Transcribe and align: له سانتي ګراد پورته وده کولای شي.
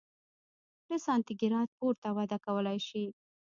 له 0.89 0.97
سانتي 1.05 1.33
ګراد 1.41 1.69
پورته 1.77 2.07
وده 2.17 2.37
کولای 2.45 2.79
شي. 2.87 3.05